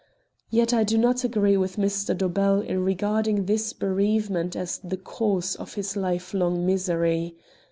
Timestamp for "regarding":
2.83-3.45